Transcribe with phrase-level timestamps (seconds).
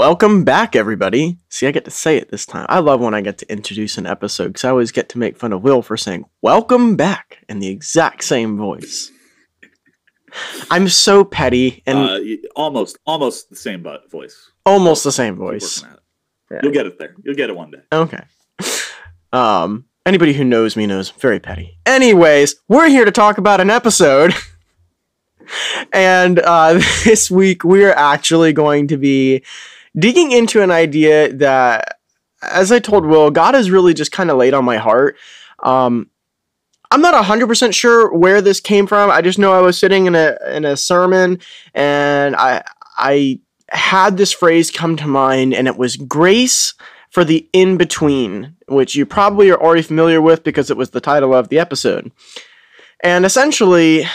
[0.00, 1.36] Welcome back, everybody.
[1.50, 2.64] See, I get to say it this time.
[2.70, 5.36] I love when I get to introduce an episode because I always get to make
[5.36, 9.12] fun of Will for saying "Welcome back" in the exact same voice.
[10.70, 12.18] I'm so petty and Uh,
[12.56, 14.50] almost, almost the same but voice.
[14.64, 15.82] almost the same voice.
[15.82, 16.02] working at it.
[16.50, 16.60] Yeah.
[16.62, 17.14] You'll get it there.
[17.22, 17.82] You'll get it one day.
[17.92, 18.22] Okay.
[19.34, 21.76] Um, anybody who knows me knows I'm very petty.
[21.84, 24.32] Anyways, we're here to talk about an episode.
[25.92, 29.42] and uh, this week we're actually going to be
[29.98, 31.98] digging into an idea that,
[32.42, 35.16] as I told Will, God has really just kind of laid on my heart.
[35.62, 36.10] Um,
[36.90, 39.10] I'm not 100% sure where this came from.
[39.10, 41.38] I just know I was sitting in a in a sermon
[41.74, 42.64] and I
[42.96, 46.74] I had this phrase come to mind and it was grace
[47.10, 51.00] for the in between, which you probably are already familiar with because it was the
[51.00, 52.10] title of the episode.
[53.02, 54.06] And essentially,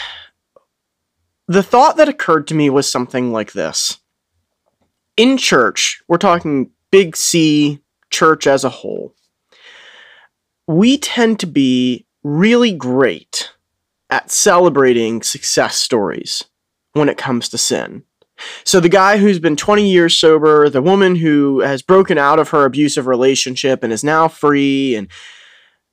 [1.48, 3.98] the thought that occurred to me was something like this
[5.16, 9.14] In church, we're talking big C, church as a whole,
[10.66, 13.52] we tend to be really great
[14.10, 16.44] at celebrating success stories
[16.92, 18.02] when it comes to sin.
[18.64, 22.50] So the guy who's been 20 years sober, the woman who has broken out of
[22.50, 25.08] her abusive relationship and is now free, and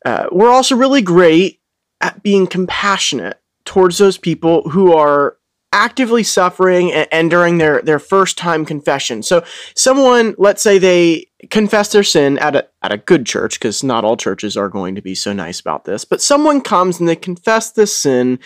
[0.06, 1.62] uh, we're also really great
[2.02, 5.38] at being compassionate towards those people who are
[5.74, 9.24] actively suffering and, during their their first time confession.
[9.24, 9.44] So
[9.76, 14.06] someone, let's say they confess their sin at a at a good church, because not
[14.06, 17.16] all churches are going to be so nice about this, but someone comes and they
[17.16, 18.40] confess this sin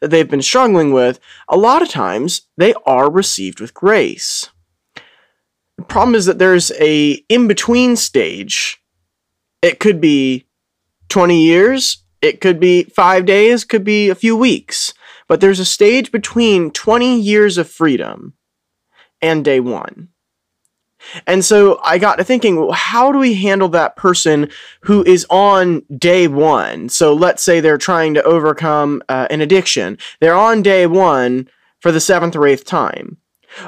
[0.00, 4.50] that they've been struggling with, a lot of times they are received with grace.
[5.78, 8.82] The problem is that there's a in-between stage.
[9.62, 10.46] It could be
[11.08, 14.92] 20 years, it could be 5 days, could be a few weeks,
[15.28, 18.34] but there's a stage between 20 years of freedom
[19.20, 20.08] and day 1.
[21.26, 24.48] And so I got to thinking, well, how do we handle that person
[24.80, 26.88] who is on day one?
[26.88, 29.98] So let's say they're trying to overcome uh, an addiction.
[30.20, 31.48] They're on day one
[31.80, 33.18] for the seventh or eighth time.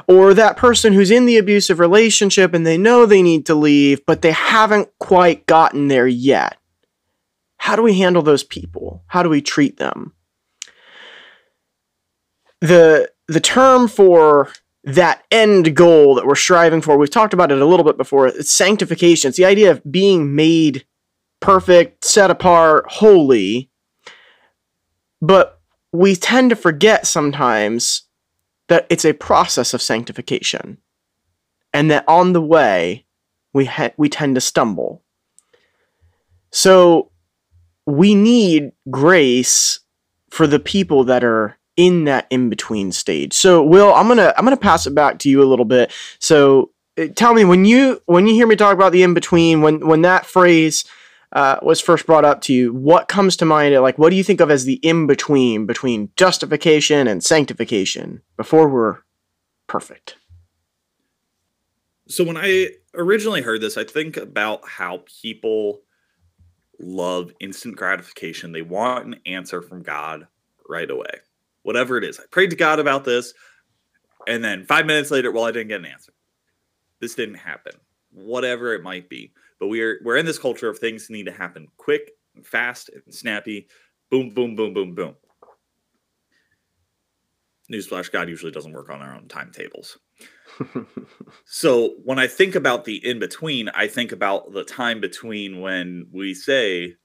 [0.07, 4.05] Or that person who's in the abusive relationship and they know they need to leave,
[4.05, 6.57] but they haven't quite gotten there yet.
[7.57, 9.03] How do we handle those people?
[9.07, 10.13] How do we treat them?
[12.61, 14.49] The, the term for
[14.83, 16.97] that end goal that we're striving for.
[16.97, 18.27] We've talked about it a little bit before.
[18.27, 19.29] It's sanctification.
[19.29, 20.85] It's the idea of being made
[21.39, 23.69] perfect, set apart, holy.
[25.21, 25.59] But
[25.91, 28.03] we tend to forget sometimes
[28.67, 30.77] that it's a process of sanctification.
[31.73, 33.05] And that on the way,
[33.53, 35.03] we, ha- we tend to stumble.
[36.51, 37.11] So
[37.85, 39.81] we need grace
[40.31, 43.33] for the people that are in that in between stage.
[43.33, 45.93] So, Will, I'm gonna I'm gonna pass it back to you a little bit.
[46.19, 49.61] So, uh, tell me when you when you hear me talk about the in between,
[49.61, 50.83] when when that phrase
[51.31, 53.73] uh, was first brought up to you, what comes to mind?
[53.81, 58.67] Like, what do you think of as the in between between justification and sanctification before
[58.67, 58.97] we're
[59.67, 60.17] perfect?
[62.09, 65.79] So when I originally heard this, I think about how people
[66.77, 68.51] love instant gratification.
[68.51, 70.27] They want an answer from God
[70.67, 71.21] right away.
[71.63, 72.19] Whatever it is.
[72.19, 73.33] I prayed to God about this,
[74.27, 76.13] and then five minutes later, well, I didn't get an answer.
[76.99, 77.73] This didn't happen.
[78.11, 79.31] Whatever it might be.
[79.59, 83.13] But we're we're in this culture of things need to happen quick and fast and
[83.13, 83.67] snappy.
[84.09, 85.15] Boom, boom, boom, boom, boom.
[87.71, 89.97] Newsflash, God usually doesn't work on our own timetables.
[91.45, 96.07] So when I think about the in between, I think about the time between when
[96.11, 96.95] we say,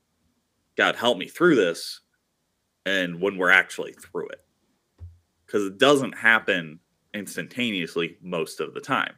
[0.76, 2.00] God, help me through this,
[2.86, 4.43] and when we're actually through it.
[5.46, 6.78] Because it doesn't happen
[7.12, 9.14] instantaneously most of the time.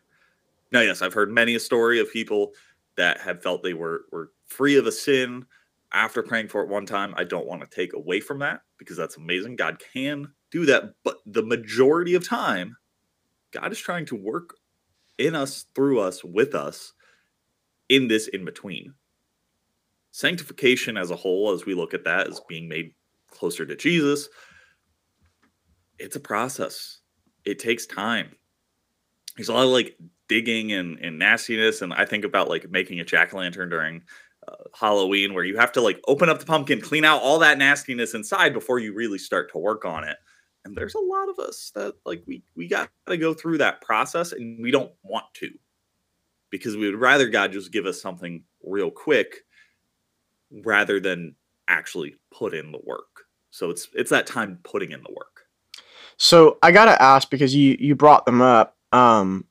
[0.72, 2.52] Now, yes, I've heard many a story of people
[2.96, 5.44] that have felt they were, were free of a sin
[5.92, 7.14] after praying for it one time.
[7.16, 9.56] I don't want to take away from that because that's amazing.
[9.56, 10.94] God can do that.
[11.04, 12.76] But the majority of time,
[13.52, 14.56] God is trying to work
[15.18, 16.92] in us, through us, with us
[17.88, 18.94] in this in between.
[20.10, 22.92] Sanctification as a whole, as we look at that as being made
[23.30, 24.28] closer to Jesus,
[25.98, 26.98] it's a process.
[27.44, 28.34] It takes time.
[29.36, 29.96] There's a lot of like
[30.28, 31.82] digging and, and nastiness.
[31.82, 34.02] And I think about like making a jack o' lantern during
[34.48, 37.58] uh, Halloween where you have to like open up the pumpkin, clean out all that
[37.58, 40.16] nastiness inside before you really start to work on it
[40.66, 43.80] and there's a lot of us that like we we got to go through that
[43.80, 45.48] process and we don't want to
[46.50, 49.44] because we would rather god just give us something real quick
[50.64, 51.34] rather than
[51.68, 55.35] actually put in the work so it's it's that time putting in the work
[56.18, 58.76] So I gotta ask because you you brought them up.
[58.92, 59.44] Um,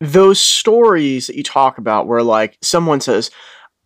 [0.00, 3.30] those stories that you talk about where like someone says,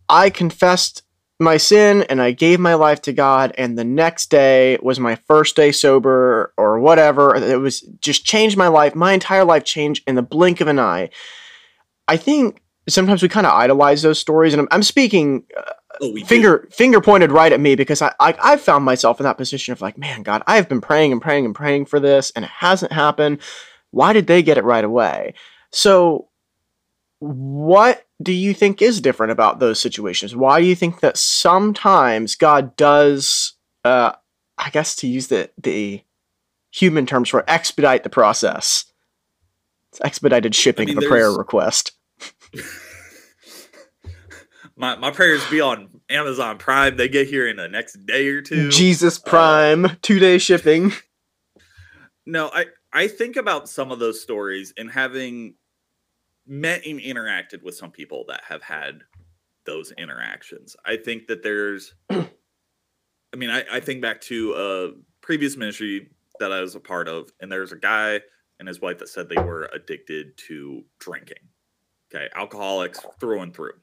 [0.09, 1.03] I confessed
[1.39, 5.15] my sin and I gave my life to God, and the next day was my
[5.27, 7.35] first day sober or whatever.
[7.35, 8.95] It was just changed my life.
[8.95, 11.09] My entire life changed in the blink of an eye.
[12.07, 16.15] I think sometimes we kind of idolize those stories, and I'm, I'm speaking uh, Oh,
[16.25, 19.73] finger finger pointed right at me because I, I I found myself in that position
[19.73, 22.43] of like, man, God, I have been praying and praying and praying for this, and
[22.45, 23.39] it hasn't happened.
[23.91, 25.35] Why did they get it right away?
[25.71, 26.29] So,
[27.19, 30.35] what do you think is different about those situations?
[30.35, 33.53] Why do you think that sometimes God does,
[33.83, 34.13] uh,
[34.57, 36.01] I guess, to use the the
[36.71, 38.85] human terms for expedite the process?
[39.91, 41.91] It's expedited shipping mean, of a prayer request.
[44.75, 46.97] my my prayers be on Amazon Prime.
[46.97, 48.69] They get here in the next day or two.
[48.69, 50.93] Jesus Uh, Prime, two day shipping.
[52.25, 55.55] No, I I think about some of those stories and having
[56.45, 59.01] met and interacted with some people that have had
[59.65, 60.75] those interactions.
[60.85, 64.91] I think that there's I mean, I, I think back to a
[65.21, 66.09] previous ministry
[66.39, 68.21] that I was a part of, and there's a guy
[68.59, 71.37] and his wife that said they were addicted to drinking.
[72.13, 73.73] Okay, alcoholics through and through.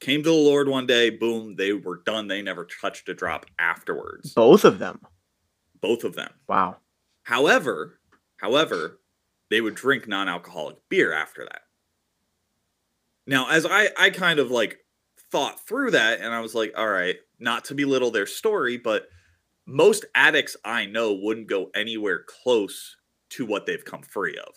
[0.00, 2.28] Came to the Lord one day, boom, they were done.
[2.28, 4.34] They never touched a drop afterwards.
[4.34, 5.00] Both of them.
[5.80, 6.32] Both of them.
[6.46, 6.76] Wow.
[7.22, 7.98] However,
[8.36, 9.00] however,
[9.50, 11.62] they would drink non-alcoholic beer after that.
[13.26, 14.78] Now, as I I kind of like
[15.32, 19.08] thought through that and I was like, all right, not to belittle their story, but
[19.66, 22.96] most addicts I know wouldn't go anywhere close
[23.30, 24.54] to what they've come free of.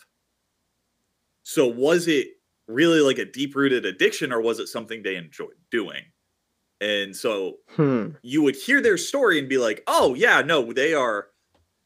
[1.44, 2.27] So was it
[2.69, 6.04] really like a deep-rooted addiction or was it something they enjoyed doing?
[6.80, 8.12] And so Hmm.
[8.21, 11.30] you would hear their story and be like, "Oh yeah, no, they are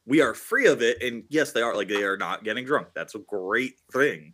[0.06, 2.90] we are free of it." And yes, they are like they are not getting drunk.
[2.94, 4.34] That's a great thing.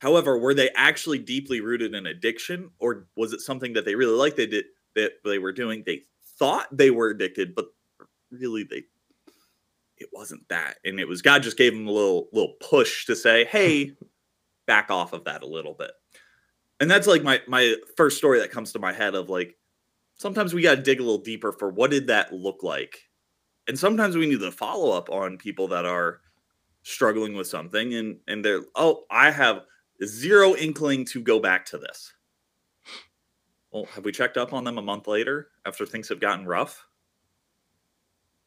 [0.00, 4.16] However, were they actually deeply rooted in addiction or was it something that they really
[4.16, 4.66] liked they did
[4.96, 5.82] that they were doing?
[5.86, 6.02] They
[6.38, 7.66] thought they were addicted, but
[8.30, 8.84] really they
[9.98, 10.78] it wasn't that.
[10.84, 13.92] And it was God just gave them a little little push to say, "Hey,
[14.70, 15.90] back off of that a little bit."
[16.78, 19.56] And that's like my my first story that comes to my head of like
[20.16, 23.08] sometimes we got to dig a little deeper for what did that look like?
[23.66, 26.20] And sometimes we need to follow up on people that are
[26.82, 29.64] struggling with something and and they're oh i have
[30.02, 32.14] zero inkling to go back to this.
[33.70, 36.86] Well have we checked up on them a month later after things have gotten rough?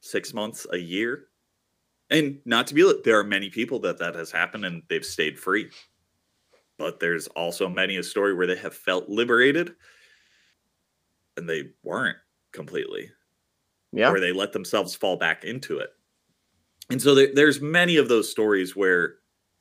[0.02, 1.26] Six months a year?
[2.10, 5.40] And not to be there are many people that that has happened and they've stayed
[5.40, 5.70] free
[6.78, 9.76] but there's also many a story where they have felt liberated
[11.38, 12.18] and they weren't
[12.52, 13.12] completely
[13.92, 14.12] Yeah.
[14.12, 15.90] or they let themselves fall back into it.
[16.90, 19.16] And so there, there's many of those stories where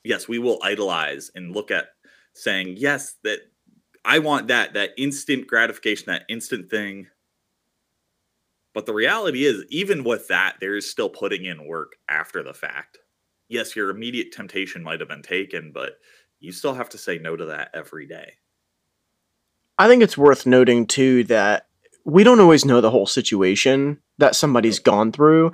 [0.04, 1.90] yes we will idolize and look at
[2.34, 3.38] saying yes that
[4.04, 7.06] i want that that instant gratification that instant thing.
[8.74, 12.54] But the reality is even with that there is still putting in work after the
[12.54, 12.98] fact.
[13.48, 15.92] Yes your immediate temptation might have been taken but
[16.42, 18.34] you still have to say no to that every day
[19.78, 21.66] I think it's worth noting too that
[22.04, 25.52] we don't always know the whole situation that somebody's gone through.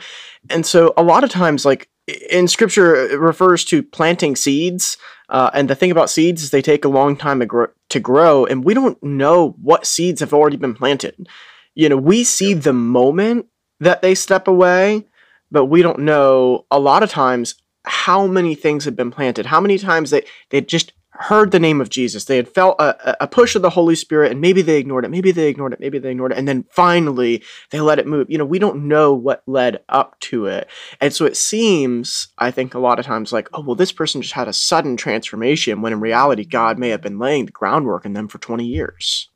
[0.51, 1.89] And so a lot of times, like
[2.31, 4.97] in scripture, it refers to planting seeds.
[5.29, 8.01] Uh, and the thing about seeds is they take a long time to grow, to
[8.01, 11.29] grow, and we don't know what seeds have already been planted.
[11.75, 13.47] You know, we see the moment
[13.81, 15.07] that they step away,
[15.51, 17.55] but we don't know a lot of times
[17.89, 21.81] how many things have been planted, how many times they, they just heard the name
[21.81, 22.25] of Jesus.
[22.25, 25.11] They had felt a, a push of the Holy Spirit, and maybe they ignored it,
[25.11, 28.31] maybe they ignored it, maybe they ignored it, and then finally they let it move.
[28.31, 30.69] You know, we don't know what led up to it.
[31.01, 34.23] And so it seems, I think, a lot of times like, oh, well, this person
[34.23, 38.07] just had a sudden transformation, when in reality, God may have been laying the groundwork
[38.07, 39.29] in them for 20 years.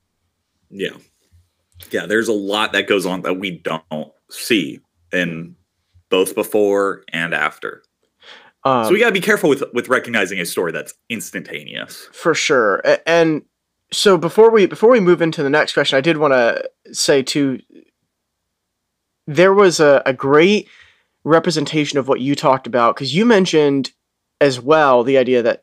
[0.71, 0.97] Yeah.
[1.91, 4.79] Yeah, there's a lot that goes on that we don't see
[5.13, 5.57] in
[6.11, 7.83] both before and after.
[8.65, 12.09] Um, so we got to be careful with with recognizing a story that's instantaneous.
[12.13, 12.83] for sure.
[13.07, 13.43] And
[13.93, 17.23] so before we before we move into the next question i did want to say
[17.23, 17.61] too
[19.27, 20.69] there was a, a great
[21.25, 23.93] representation of what you talked about because you mentioned
[24.41, 25.63] as well the idea that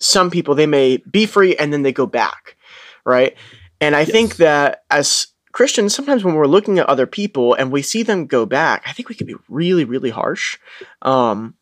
[0.00, 2.56] some people they may be free and then they go back
[3.04, 3.36] right?
[3.80, 7.80] And i think that as christians sometimes when we're looking at other people and we
[7.80, 10.58] see them go back i think we can be really really harsh.
[11.02, 11.54] Um,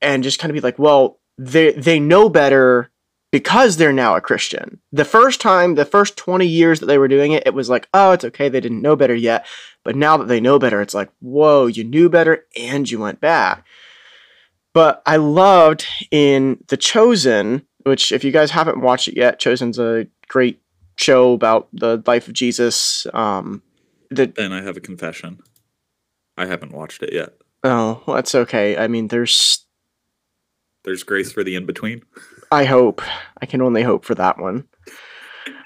[0.00, 2.92] and just kind of be like well they they know better
[3.32, 4.78] because they're now a Christian.
[4.92, 7.88] The first time, the first 20 years that they were doing it, it was like,
[7.94, 9.46] oh, it's okay, they didn't know better yet.
[9.84, 13.20] But now that they know better, it's like, whoa, you knew better and you went
[13.20, 13.66] back.
[14.74, 19.78] But I loved in The Chosen, which if you guys haven't watched it yet, Chosen's
[19.78, 20.60] a great
[20.96, 23.06] show about the life of Jesus.
[23.14, 23.62] Um,
[24.10, 25.40] the And I have a confession.
[26.36, 27.32] I haven't watched it yet.
[27.64, 28.76] oh, well, that's okay.
[28.76, 29.61] I mean, there's
[30.84, 32.02] There's grace for the in between.
[32.50, 33.02] I hope.
[33.40, 34.68] I can only hope for that one.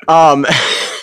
[0.08, 0.46] Um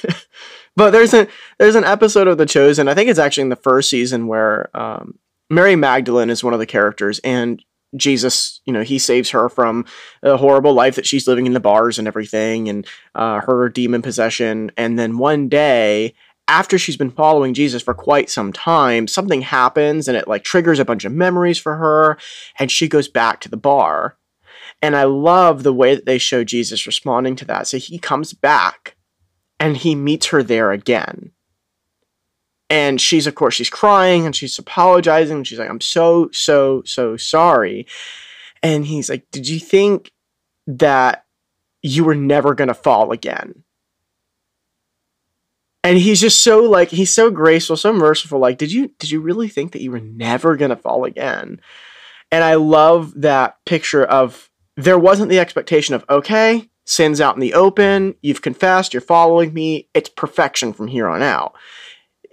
[0.76, 1.28] but there's a
[1.60, 2.88] there's an episode of The Chosen.
[2.88, 6.60] I think it's actually in the first season where um Mary Magdalene is one of
[6.60, 7.64] the characters and
[7.96, 9.86] Jesus, you know, he saves her from
[10.24, 14.02] a horrible life that she's living in the bars and everything and uh, her demon
[14.02, 14.72] possession.
[14.78, 16.16] And then one day,
[16.48, 20.80] after she's been following Jesus for quite some time, something happens and it like triggers
[20.80, 22.18] a bunch of memories for her
[22.60, 24.18] and she goes back to the bar.
[24.82, 27.68] And I love the way that they show Jesus responding to that.
[27.68, 28.96] So he comes back
[29.60, 31.32] and he meets her there again.
[32.70, 35.38] And she's, of course, she's crying and she's apologizing.
[35.38, 37.86] And she's like, I'm so, so, so sorry.
[38.62, 40.12] And he's like, Did you think
[40.68, 41.26] that
[41.82, 43.63] you were never going to fall again?
[45.84, 48.40] And he's just so like he's so graceful, so merciful.
[48.40, 51.60] Like, did you did you really think that you were never gonna fall again?
[52.32, 57.42] And I love that picture of there wasn't the expectation of, okay, sin's out in
[57.42, 61.56] the open, you've confessed, you're following me, it's perfection from here on out.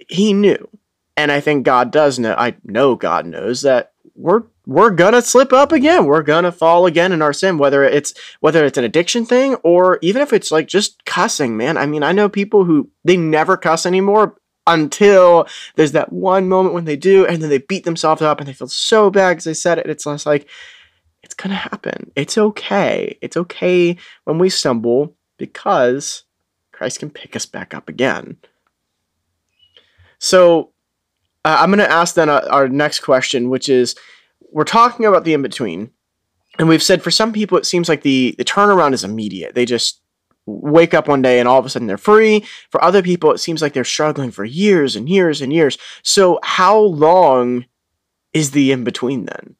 [0.08, 0.68] He knew.
[1.16, 5.52] And I think God does know, I know God knows that we're we're gonna slip
[5.52, 6.04] up again.
[6.04, 9.98] We're gonna fall again in our sin, whether it's whether it's an addiction thing or
[10.02, 11.76] even if it's like just cussing, man.
[11.76, 14.36] I mean, I know people who they never cuss anymore
[14.66, 18.48] until there's that one moment when they do, and then they beat themselves up and
[18.48, 19.88] they feel so bad because they said it.
[19.88, 20.46] It's less like
[21.22, 22.12] it's gonna happen.
[22.14, 23.18] It's okay.
[23.22, 26.24] It's okay when we stumble because
[26.72, 28.36] Christ can pick us back up again.
[30.18, 30.72] So
[31.44, 33.94] uh, I'm gonna ask then uh, our next question, which is
[34.52, 35.90] we're talking about the in between,
[36.58, 39.54] and we've said for some people it seems like the the turnaround is immediate.
[39.54, 40.00] They just
[40.46, 42.44] wake up one day and all of a sudden they're free.
[42.70, 45.78] For other people, it seems like they're struggling for years and years and years.
[46.02, 47.66] So how long
[48.32, 49.56] is the in between then?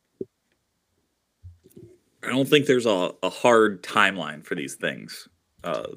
[2.22, 5.28] I don't think there's a, a hard timeline for these things.
[5.64, 5.88] Uh,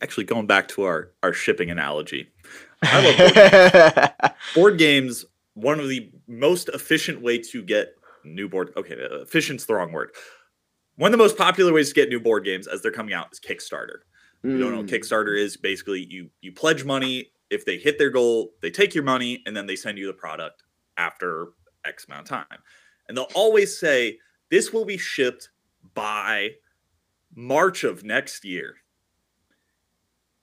[0.00, 2.28] actually, going back to our, our shipping analogy,
[2.82, 4.32] I love board games.
[4.54, 5.24] board games.
[5.54, 7.94] One of the most efficient way to get
[8.24, 8.72] new board.
[8.76, 10.10] Okay, uh, efficient's the wrong word.
[10.96, 13.28] One of the most popular ways to get new board games as they're coming out
[13.32, 14.00] is Kickstarter.
[14.44, 14.90] You don't know what Mm.
[14.90, 17.32] Kickstarter is basically you you pledge money.
[17.48, 20.12] If they hit their goal, they take your money and then they send you the
[20.12, 20.64] product
[20.96, 21.48] after
[21.84, 22.58] X amount of time.
[23.06, 24.18] And they'll always say
[24.50, 25.48] this will be shipped
[25.94, 26.50] by
[27.34, 28.76] March of next year.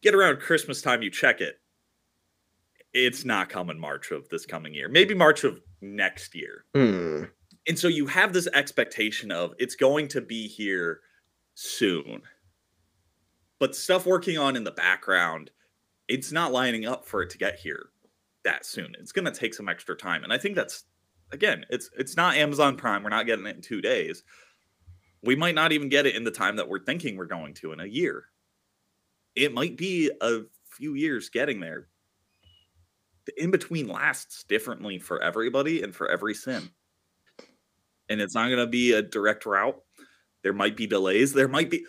[0.01, 1.59] Get around Christmas time, you check it.
[2.93, 4.89] It's not coming March of this coming year.
[4.89, 6.65] Maybe March of next year.
[6.73, 7.25] Hmm.
[7.67, 11.01] And so you have this expectation of it's going to be here
[11.53, 12.21] soon.
[13.59, 15.51] But stuff working on in the background,
[16.07, 17.89] it's not lining up for it to get here
[18.43, 18.95] that soon.
[18.99, 20.23] It's going to take some extra time.
[20.23, 20.85] And I think that's
[21.31, 23.03] again, it's it's not Amazon Prime.
[23.03, 24.23] We're not getting it in 2 days.
[25.21, 27.73] We might not even get it in the time that we're thinking we're going to
[27.73, 28.25] in a year.
[29.35, 31.87] It might be a few years getting there.
[33.29, 36.71] The in between lasts differently for everybody and for every sim.
[38.09, 39.79] and it's not going to be a direct route.
[40.41, 41.33] There might be delays.
[41.33, 41.85] There might be,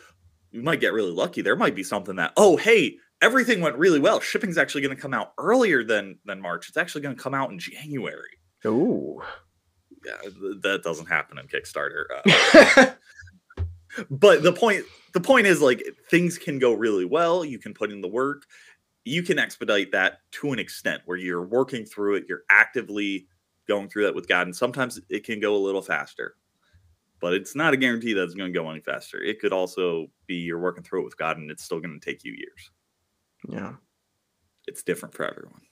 [0.51, 1.41] you might get really lucky.
[1.41, 4.21] There might be something that, oh, hey, everything went really well.
[4.21, 6.69] Shipping's actually going to come out earlier than than March.
[6.69, 8.39] It's actually going to come out in January.
[8.67, 9.23] Ooh.
[10.05, 12.05] Yeah, th- that doesn't happen in Kickstarter.
[12.25, 12.91] Uh,
[14.11, 17.45] but the point, the point is, like, things can go really well.
[17.45, 18.45] You can put in the work.
[19.04, 22.26] You can expedite that to an extent where you're working through it.
[22.28, 23.26] You're actively
[23.66, 26.37] going through that with God, and sometimes it can go a little faster.
[27.21, 29.23] But it's not a guarantee that it's going to go any faster.
[29.23, 32.04] It could also be you're working through it with God, and it's still going to
[32.04, 32.71] take you years.
[33.49, 33.75] yeah.
[34.66, 35.62] It's different for everyone.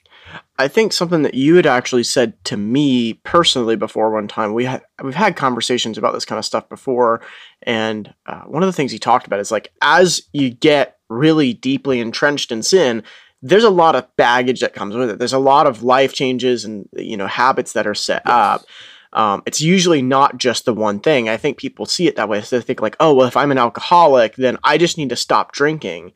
[0.58, 4.64] I think something that you had actually said to me personally before one time we
[4.64, 7.20] had we've had conversations about this kind of stuff before,
[7.62, 11.54] and uh, one of the things he talked about is like as you get really
[11.54, 13.02] deeply entrenched in sin,
[13.40, 15.18] there's a lot of baggage that comes with it.
[15.18, 18.64] There's a lot of life changes and you know habits that are set up.
[19.12, 21.28] Um, it's usually not just the one thing.
[21.28, 22.42] I think people see it that way.
[22.42, 25.16] So they think like, oh well, if I'm an alcoholic, then I just need to
[25.16, 26.12] stop drinking.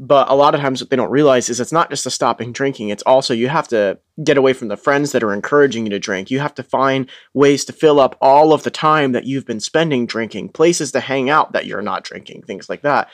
[0.00, 2.52] But a lot of times, what they don't realize is it's not just the stopping
[2.52, 2.90] drinking.
[2.90, 5.98] It's also you have to get away from the friends that are encouraging you to
[5.98, 6.30] drink.
[6.30, 9.58] You have to find ways to fill up all of the time that you've been
[9.58, 13.08] spending drinking, places to hang out that you're not drinking, things like that.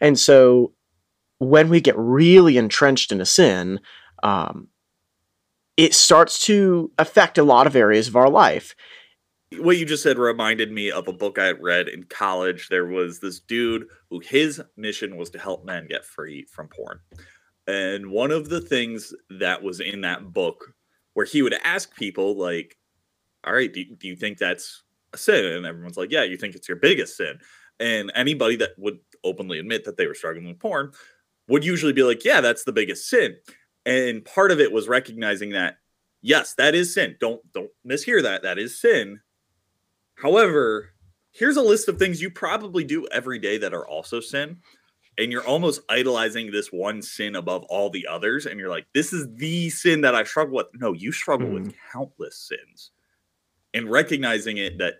[0.00, 0.72] And so,
[1.38, 3.80] when we get really entrenched in a sin,
[4.22, 4.68] um,
[5.76, 8.76] it starts to affect a lot of areas of our life.
[9.58, 12.68] What you just said reminded me of a book I read in college.
[12.68, 17.00] There was this dude who his mission was to help men get free from porn.
[17.66, 20.74] And one of the things that was in that book
[21.14, 22.76] where he would ask people like,
[23.44, 25.44] all right, do, do you think that's a sin?
[25.44, 27.38] And everyone's like, yeah, you think it's your biggest sin.
[27.80, 30.92] And anybody that would openly admit that they were struggling with porn
[31.48, 33.36] would usually be like, yeah, that's the biggest sin.
[33.84, 35.78] And part of it was recognizing that,
[36.22, 37.16] yes, that is sin.
[37.18, 38.42] Don't don't mishear that.
[38.42, 39.20] That is sin.
[40.20, 40.90] However,
[41.32, 44.58] here's a list of things you probably do every day that are also sin.
[45.18, 48.46] And you're almost idolizing this one sin above all the others.
[48.46, 50.68] And you're like, this is the sin that I struggle with.
[50.74, 51.52] No, you struggle mm.
[51.54, 52.90] with countless sins.
[53.74, 54.94] And recognizing it that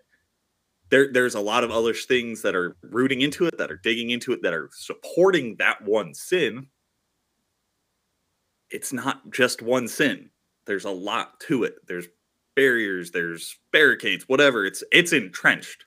[0.91, 4.11] there, there's a lot of other things that are rooting into it, that are digging
[4.11, 6.67] into it, that are supporting that one sin.
[8.71, 10.31] It's not just one sin.
[10.67, 11.77] There's a lot to it.
[11.87, 12.07] There's
[12.61, 14.67] barriers, there's barricades, whatever.
[14.67, 15.87] It's it's entrenched.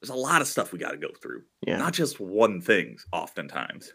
[0.00, 1.42] There's a lot of stuff we got to go through.
[1.66, 1.76] Yeah.
[1.76, 3.92] Not just one thing oftentimes.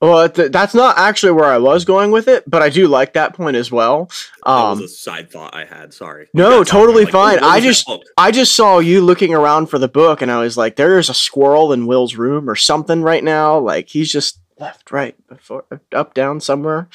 [0.00, 3.34] Well, that's not actually where I was going with it, but I do like that
[3.34, 4.10] point as well.
[4.44, 5.94] Um, that was a side thought I had.
[5.94, 6.28] Sorry.
[6.34, 7.38] No, totally like, fine.
[7.40, 10.74] I just I just saw you looking around for the book, and I was like,
[10.74, 15.16] "There's a squirrel in Will's room or something right now." Like he's just left, right,
[15.28, 16.88] before, up, down, somewhere.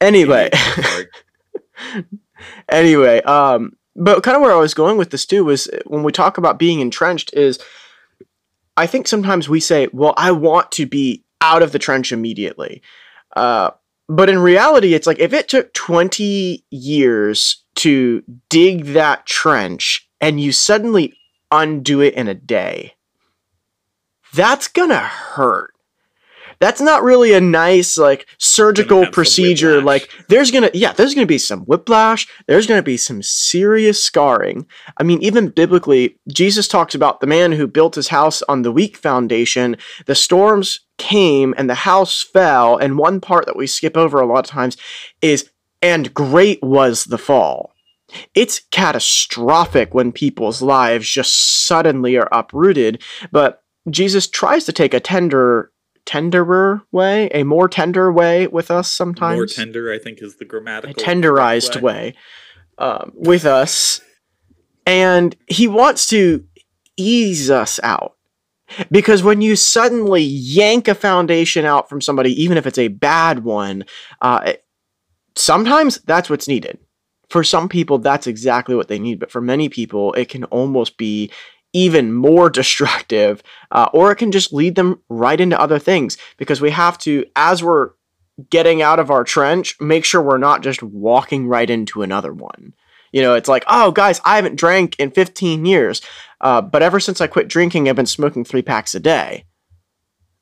[0.00, 0.50] Anyway,
[2.68, 6.12] anyway, um, but kind of where I was going with this too was when we
[6.12, 7.58] talk about being entrenched is.
[8.78, 12.82] I think sometimes we say, well, I want to be out of the trench immediately.
[13.34, 13.70] Uh,
[14.08, 20.40] but in reality, it's like if it took 20 years to dig that trench and
[20.40, 21.14] you suddenly
[21.50, 22.94] undo it in a day,
[24.34, 25.75] that's gonna hurt
[26.58, 31.38] that's not really a nice like surgical procedure like there's gonna yeah there's gonna be
[31.38, 34.66] some whiplash there's gonna be some serious scarring.
[34.98, 38.72] I mean even biblically jesus talks about the man who built his house on the
[38.72, 39.76] weak foundation.
[40.06, 44.26] The storms came and the house fell and one part that we skip over a
[44.26, 44.76] lot of times
[45.20, 45.50] is
[45.82, 47.72] and great was the fall.
[48.34, 55.00] It's catastrophic when people's lives just suddenly are uprooted but jesus tries to take a
[55.00, 55.70] tender
[56.06, 59.36] tenderer way, a more tender way with us sometimes.
[59.36, 61.02] More tender, I think, is the grammatical.
[61.02, 62.14] A tenderized way, way
[62.78, 64.00] um, with us.
[64.86, 66.44] And he wants to
[66.96, 68.14] ease us out.
[68.90, 73.44] Because when you suddenly yank a foundation out from somebody, even if it's a bad
[73.44, 73.84] one,
[74.20, 74.54] uh,
[75.36, 76.78] sometimes that's what's needed.
[77.28, 79.18] For some people, that's exactly what they need.
[79.18, 81.30] But for many people, it can almost be
[81.76, 86.60] even more destructive, uh, or it can just lead them right into other things because
[86.60, 87.90] we have to, as we're
[88.50, 92.74] getting out of our trench, make sure we're not just walking right into another one.
[93.12, 96.02] You know, it's like, oh, guys, I haven't drank in 15 years,
[96.40, 99.44] uh, but ever since I quit drinking, I've been smoking three packs a day.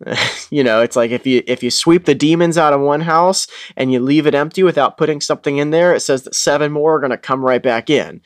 [0.51, 3.47] you know, it's like if you if you sweep the demons out of one house
[3.77, 6.97] and you leave it empty without putting something in there, it says that seven more
[6.97, 8.21] are going to come right back in.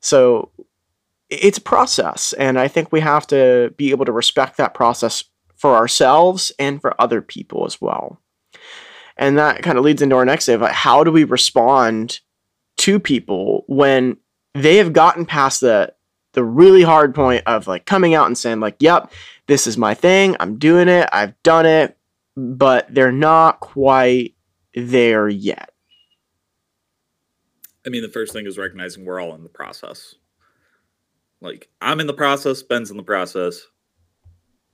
[0.00, 0.50] So
[1.42, 5.24] it's a process and i think we have to be able to respect that process
[5.64, 8.20] for ourselves and for other people as well.
[9.16, 12.20] And that kind of leads into our next day of like, how do we respond
[12.76, 14.18] to people when
[14.52, 15.94] they have gotten past the
[16.34, 19.10] the really hard point of like coming out and saying like yep
[19.46, 21.96] this is my thing i'm doing it i've done it
[22.36, 24.34] but they're not quite
[24.74, 25.70] there yet.
[27.86, 30.16] I mean the first thing is recognizing we're all in the process
[31.40, 33.60] like I'm in the process, Ben's in the process.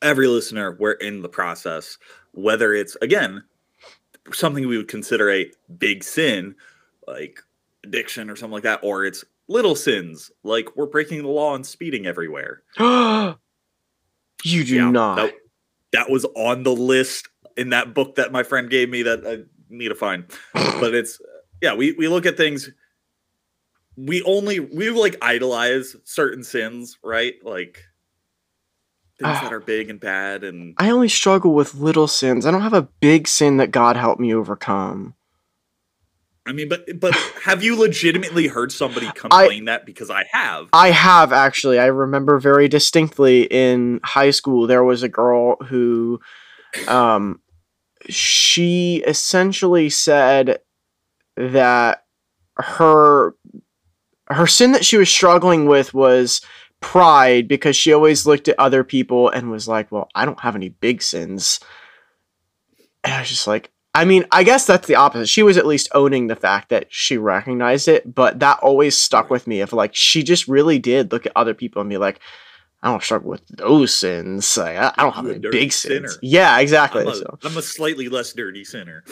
[0.02, 1.98] Every listener, we're in the process.
[2.32, 3.44] Whether it's again
[4.32, 6.54] something we would consider a big sin,
[7.06, 7.40] like
[7.84, 11.66] addiction or something like that, or it's little sins, like we're breaking the law and
[11.66, 12.62] speeding everywhere.
[12.78, 13.34] you
[14.44, 15.16] do yeah, not.
[15.16, 15.34] That,
[15.92, 19.44] that was on the list in that book that my friend gave me that I
[19.68, 20.24] need to find.
[20.54, 21.20] but it's
[21.60, 22.70] yeah, we we look at things
[23.96, 27.34] we only we like idolize certain sins, right?
[27.42, 27.82] Like
[29.18, 32.46] things uh, that are big and bad and I only struggle with little sins.
[32.46, 35.14] I don't have a big sin that God helped me overcome.
[36.46, 39.86] I mean, but but have you legitimately heard somebody complain I, that?
[39.86, 40.68] Because I have.
[40.72, 41.78] I have actually.
[41.78, 46.20] I remember very distinctly in high school there was a girl who
[46.88, 47.40] um
[48.08, 50.60] she essentially said
[51.36, 52.04] that
[52.56, 53.34] her
[54.30, 56.40] her sin that she was struggling with was
[56.80, 60.56] pride because she always looked at other people and was like, well, I don't have
[60.56, 61.60] any big sins.
[63.04, 65.28] And I was just like, I mean, I guess that's the opposite.
[65.28, 69.30] She was at least owning the fact that she recognized it, but that always stuck
[69.30, 69.60] with me.
[69.60, 72.20] If like she just really did look at other people and be like,
[72.82, 74.56] I don't struggle with those sins.
[74.56, 76.08] Like, I, I don't have any big sinner.
[76.08, 76.18] sins.
[76.22, 77.02] Yeah, exactly.
[77.02, 79.04] I'm a, so, I'm a slightly less dirty sinner.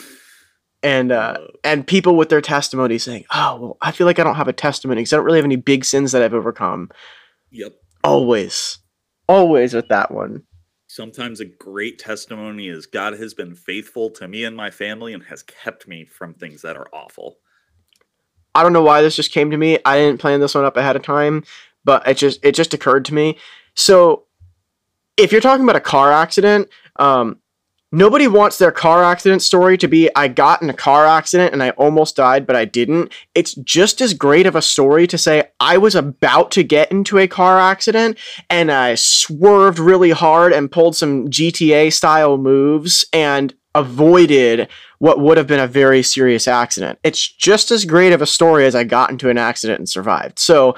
[0.82, 4.24] And uh, Uh, and people with their testimony saying, "Oh, well, I feel like I
[4.24, 6.90] don't have a testimony because I don't really have any big sins that I've overcome."
[7.50, 7.74] yep.
[8.04, 8.78] Always,
[9.26, 10.44] always with that one.
[10.86, 15.22] Sometimes a great testimony is God has been faithful to me and my family and
[15.24, 17.38] has kept me from things that are awful.
[18.54, 19.78] I don't know why this just came to me.
[19.84, 21.44] I didn't plan this one up ahead of time,
[21.84, 23.36] but it just it just occurred to me.
[23.74, 24.24] So,
[25.16, 27.40] if you're talking about a car accident, um,
[27.90, 31.62] nobody wants their car accident story to be I got in a car accident and
[31.62, 33.12] I almost died, but I didn't.
[33.34, 37.18] It's just as great of a story to say I was about to get into
[37.18, 38.18] a car accident
[38.50, 45.36] and I swerved really hard and pulled some GTA style moves and avoided what would
[45.36, 46.98] have been a very serious accident.
[47.04, 50.38] It's just as great of a story as I got into an accident and survived.
[50.38, 50.76] So,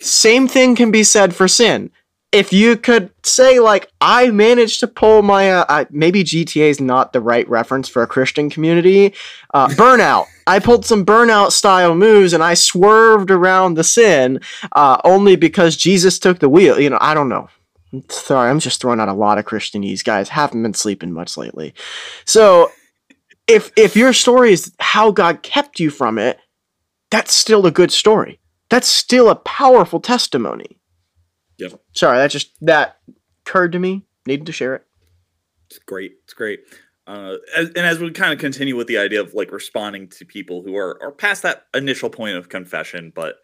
[0.00, 1.90] same thing can be said for sin.
[2.32, 6.80] If you could say, like, I managed to pull my, uh, uh, maybe GTA is
[6.80, 9.14] not the right reference for a Christian community,
[9.52, 10.26] uh, burnout.
[10.46, 14.40] I pulled some burnout style moves and I swerved around the sin
[14.72, 16.80] uh, only because Jesus took the wheel.
[16.80, 17.48] You know, I don't know.
[18.08, 20.30] Sorry, I'm just throwing out a lot of Christianese, guys.
[20.30, 21.74] Haven't been sleeping much lately.
[22.24, 22.72] So,
[23.46, 26.38] if if your story is how God kept you from it,
[27.10, 28.40] that's still a good story.
[28.70, 30.78] That's still a powerful testimony.
[31.58, 31.80] Yep.
[31.94, 32.98] Sorry, that just that
[33.46, 34.04] occurred to me.
[34.26, 34.86] Needed to share it.
[35.68, 36.12] It's great.
[36.24, 36.60] It's great.
[37.06, 40.24] Uh, as, and as we kind of continue with the idea of like responding to
[40.24, 43.36] people who are, are past that initial point of confession, but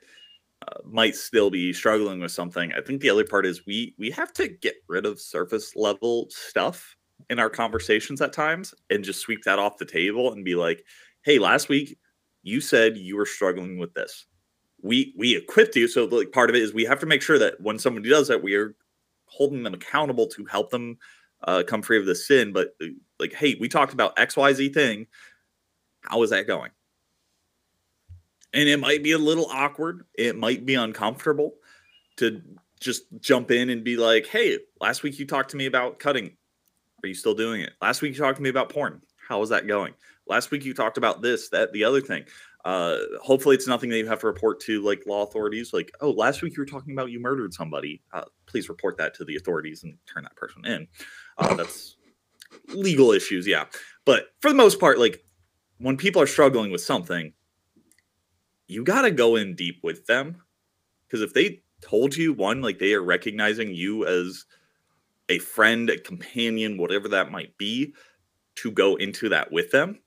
[0.66, 4.11] uh, might still be struggling with something, I think the other part is we we
[4.11, 6.97] have to get rid of surface level stuff
[7.31, 10.85] in our conversations at times and just sweep that off the table and be like,
[11.25, 11.99] "Hey, last week
[12.42, 14.27] you said you were struggling with this.
[14.83, 17.38] We we equipped you, so like part of it is we have to make sure
[17.38, 18.75] that when somebody does that, we are
[19.27, 20.99] holding them accountable to help them
[21.45, 22.53] uh, come free of the sin.
[22.53, 22.87] But uh,
[23.19, 25.07] like, hey, we talked about X Y Z thing.
[26.03, 26.71] How is that going?
[28.55, 30.05] And it might be a little awkward.
[30.14, 31.55] It might be uncomfortable
[32.17, 32.41] to
[32.81, 36.37] just jump in and be like, hey, last week you talked to me about cutting.
[37.03, 37.73] Are you still doing it?
[37.83, 39.03] Last week you talked to me about porn.
[39.29, 39.95] How is that going?
[40.27, 42.25] Last week you talked about this, that, the other thing.
[42.64, 45.73] Uh, hopefully it's nothing that you have to report to like law authorities.
[45.73, 48.03] Like, oh, last week you were talking about you murdered somebody.
[48.12, 50.88] Uh, please report that to the authorities and turn that person in.
[51.38, 51.97] Uh, that's
[52.68, 53.66] legal issues, yeah.
[54.05, 55.25] But for the most part, like
[55.79, 57.33] when people are struggling with something,
[58.66, 60.42] you got to go in deep with them
[61.07, 64.44] because if they told you one, like they are recognizing you as
[65.29, 67.94] a friend, a companion, whatever that might be,
[68.57, 70.01] to go into that with them,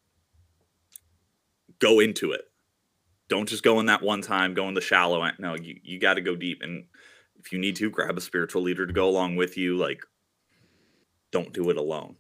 [1.81, 2.45] go into it.
[3.27, 5.37] Don't just go in that one time, go in the shallow end.
[5.39, 6.61] No, you, you got to go deep.
[6.61, 6.85] And
[7.39, 9.77] if you need to, grab a spiritual leader to go along with you.
[9.77, 10.01] Like,
[11.31, 12.15] don't do it alone.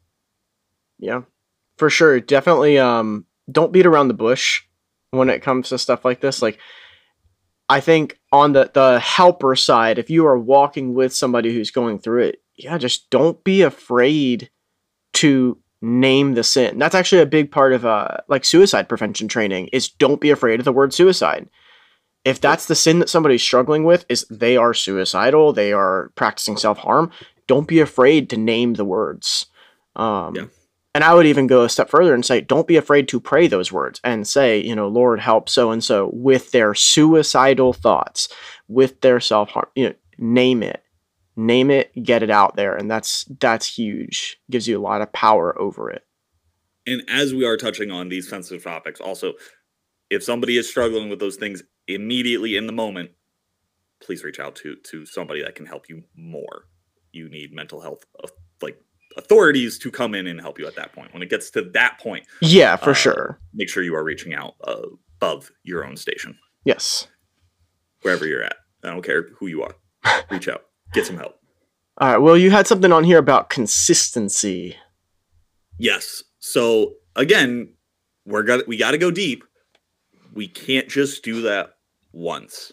[0.99, 1.21] Yeah,
[1.77, 2.19] for sure.
[2.19, 2.79] Definitely.
[2.79, 4.61] Um, don't beat around the bush
[5.11, 6.41] when it comes to stuff like this.
[6.41, 6.59] Like,
[7.67, 11.99] I think on the the helper side, if you are walking with somebody who's going
[11.99, 14.49] through it, yeah, just don't be afraid
[15.13, 16.77] to name the sin.
[16.77, 20.59] That's actually a big part of uh like suicide prevention training is don't be afraid
[20.59, 21.49] of the word suicide.
[22.23, 26.55] If that's the sin that somebody's struggling with is they are suicidal, they are practicing
[26.55, 27.11] self-harm,
[27.47, 29.47] don't be afraid to name the words.
[29.95, 30.45] Um Yeah.
[30.93, 33.47] and I would even go a step further and say don't be afraid to pray
[33.47, 38.29] those words and say, you know, Lord help so and so with their suicidal thoughts,
[38.67, 40.83] with their self-harm, you know, name it
[41.35, 45.11] name it get it out there and that's that's huge gives you a lot of
[45.13, 46.05] power over it
[46.87, 49.33] and as we are touching on these sensitive topics, also,
[50.09, 53.11] if somebody is struggling with those things immediately in the moment,
[54.03, 56.65] please reach out to to somebody that can help you more.
[57.11, 58.27] You need mental health uh,
[58.61, 58.77] like
[59.17, 61.13] authorities to come in and help you at that point.
[61.13, 64.33] When it gets to that point, yeah for Uh, sure make sure you are reaching
[64.33, 64.81] out uh,
[65.17, 67.07] above your own station, yes
[68.01, 68.55] wherever you're at.
[68.83, 69.75] I don't care who you are.
[70.31, 71.39] Reach out, get some help.
[71.97, 74.75] all right well you had something on here about consistency
[75.81, 76.23] Yes.
[76.37, 77.73] So again,
[78.27, 79.43] we're gonna we got to go deep.
[80.31, 81.71] We can't just do that
[82.13, 82.71] once.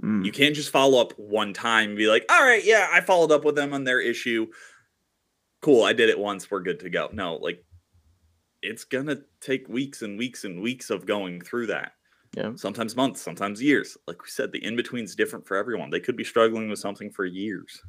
[0.00, 0.24] Mm.
[0.24, 3.32] You can't just follow up one time and be like, all right, yeah, I followed
[3.32, 4.46] up with them on their issue.
[5.60, 6.48] Cool, I did it once.
[6.48, 7.08] We're good to go.
[7.12, 7.64] No, like
[8.62, 11.94] it's gonna take weeks and weeks and weeks of going through that.
[12.36, 12.52] Yeah.
[12.56, 13.96] Sometimes months, sometimes years.
[14.06, 15.90] Like we said, the in between's different for everyone.
[15.90, 17.82] They could be struggling with something for years.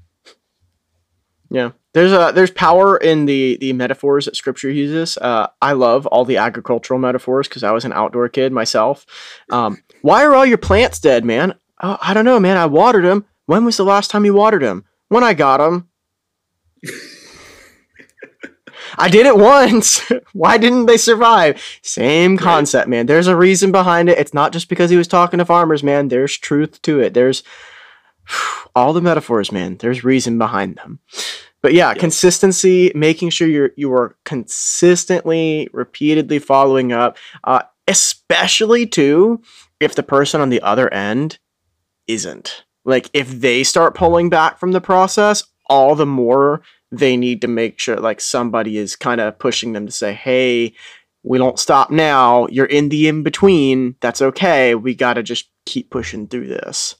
[1.49, 1.71] Yeah.
[1.93, 5.17] There's a there's power in the the metaphors that scripture uses.
[5.17, 9.05] Uh, I love all the agricultural metaphors because I was an outdoor kid myself.
[9.49, 11.53] Um, why are all your plants dead, man?
[11.81, 12.57] Oh, I don't know, man.
[12.57, 13.25] I watered them.
[13.45, 14.85] When was the last time you watered them?
[15.09, 15.89] When I got them.
[18.97, 20.01] I did it once.
[20.33, 21.61] Why didn't they survive?
[21.81, 23.05] Same concept, man.
[23.05, 24.17] There's a reason behind it.
[24.17, 26.07] It's not just because he was talking to farmers, man.
[26.07, 27.13] There's truth to it.
[27.13, 27.43] There's
[28.75, 29.77] all the metaphors, man.
[29.77, 30.99] There's reason behind them.
[31.61, 39.41] But yeah, consistency, making sure you're you are consistently, repeatedly following up, uh, especially too
[39.79, 41.39] if the person on the other end
[42.05, 42.65] isn't.
[42.83, 46.61] Like if they start pulling back from the process, all the more
[46.93, 50.73] they need to make sure like somebody is kind of pushing them to say, "Hey,
[51.23, 52.47] we don't stop now.
[52.47, 53.95] You're in the in between.
[53.99, 54.75] That's okay.
[54.75, 56.95] We got to just keep pushing through this."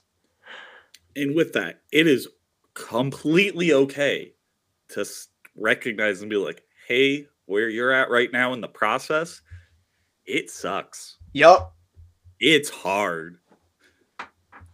[1.16, 2.28] And with that, it is
[2.74, 4.32] completely okay
[4.88, 5.06] to
[5.56, 9.40] recognize and be like, hey, where you're at right now in the process,
[10.26, 11.16] it sucks.
[11.32, 11.72] Yep.
[12.40, 13.38] It's hard.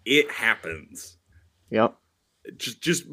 [0.04, 1.18] It happens.
[1.70, 1.96] Yep.
[2.56, 3.04] Just, just,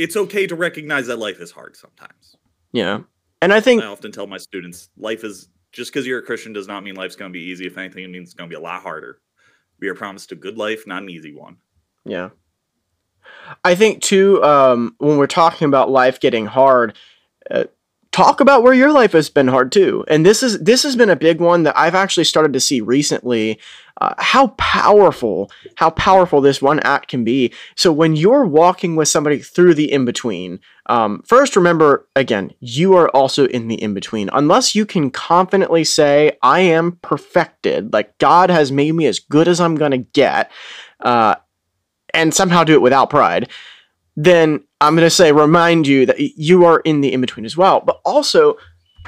[0.00, 2.36] it's okay to recognize that life is hard sometimes.
[2.72, 3.00] Yeah.
[3.42, 6.52] And I think I often tell my students, life is just because you're a Christian
[6.54, 7.66] does not mean life's going to be easy.
[7.66, 9.20] If anything, it means it's going to be a lot harder.
[9.78, 11.58] We are promised a good life, not an easy one.
[12.04, 12.30] Yeah.
[13.62, 16.96] I think too, um, when we're talking about life getting hard,
[17.50, 17.64] uh,
[18.20, 20.04] talk about where your life has been hard too.
[20.08, 22.80] And this is this has been a big one that I've actually started to see
[22.80, 23.58] recently.
[24.00, 27.52] Uh, how powerful, how powerful this one act can be.
[27.76, 32.94] So when you're walking with somebody through the in between, um, first remember again, you
[32.94, 34.30] are also in the in between.
[34.32, 39.48] Unless you can confidently say, "I am perfected," like God has made me as good
[39.48, 40.50] as I'm gonna get.
[41.00, 41.34] Uh,
[42.14, 43.48] and somehow do it without pride,
[44.16, 47.56] then I'm going to say, remind you that you are in the in between as
[47.56, 48.56] well, but also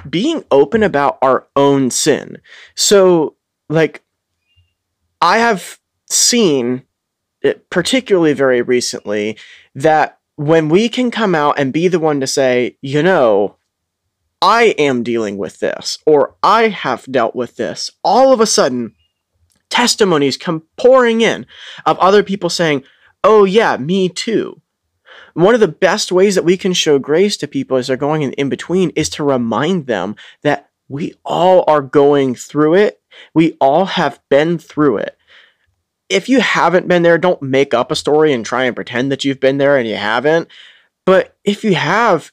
[0.08, 2.38] being open about our own sin.
[2.74, 3.36] So,
[3.68, 4.02] like,
[5.20, 6.82] I have seen,
[7.42, 9.38] it particularly very recently,
[9.74, 13.56] that when we can come out and be the one to say, you know,
[14.40, 18.94] I am dealing with this, or I have dealt with this, all of a sudden,
[19.70, 21.46] testimonies come pouring in
[21.86, 22.84] of other people saying,
[23.24, 24.61] Oh, yeah, me too.
[25.34, 28.22] One of the best ways that we can show grace to people as they're going
[28.22, 33.00] in, in between is to remind them that we all are going through it.
[33.34, 35.16] We all have been through it.
[36.08, 39.24] If you haven't been there, don't make up a story and try and pretend that
[39.24, 40.48] you've been there and you haven't.
[41.06, 42.32] But if you have,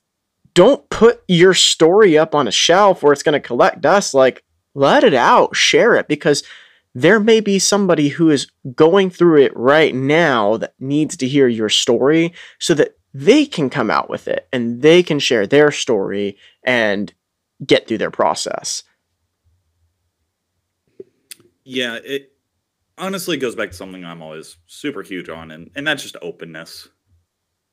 [0.54, 4.14] don't put your story up on a shelf where it's going to collect dust.
[4.14, 4.44] Like,
[4.76, 6.44] let it out, share it, because
[6.96, 11.48] there may be somebody who is going through it right now that needs to hear
[11.48, 15.72] your story so that they can come out with it and they can share their
[15.72, 17.14] story and
[17.66, 18.84] get through their process.
[21.64, 22.34] Yeah, it
[22.98, 26.88] honestly goes back to something I'm always super huge on, and, and that's just openness.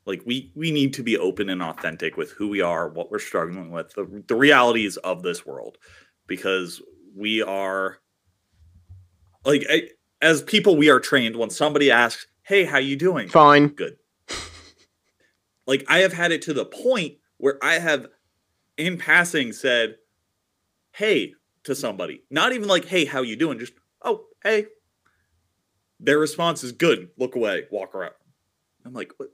[0.04, 3.18] Like we we need to be open and authentic with who we are, what we're
[3.18, 5.78] struggling with, the, the realities of this world,
[6.26, 6.80] because
[7.16, 7.98] we are
[9.46, 9.88] like I,
[10.20, 13.68] as people we are trained when somebody asks, "Hey, how you doing?" Fine.
[13.68, 13.96] good.
[15.66, 18.08] like I have had it to the point where I have
[18.76, 19.96] in passing said,
[20.92, 22.22] "Hey" to somebody.
[22.30, 24.66] Not even like, "Hey, how you doing?" Just, "Oh, hey."
[25.98, 27.08] Their response is good.
[27.16, 28.12] Look away, walk around.
[28.84, 29.30] I'm like, what?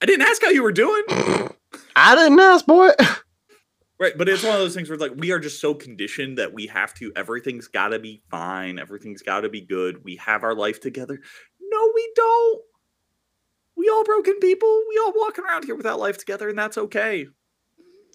[0.00, 1.02] I didn't ask how you were doing.
[1.96, 2.90] I didn't ask, boy.
[4.00, 6.54] Right, but it's one of those things where like we are just so conditioned that
[6.54, 10.02] we have to everything's got to be fine, everything's got to be good.
[10.02, 11.20] We have our life together.
[11.60, 12.62] No, we don't.
[13.76, 14.84] We all broken people.
[14.88, 17.26] We all walking around here without life together, and that's okay.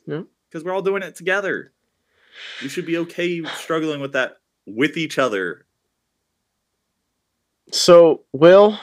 [0.07, 0.21] Yeah.
[0.49, 1.71] because we're all doing it together.
[2.61, 5.65] We should be okay struggling with that with each other.
[7.71, 8.79] So, Will,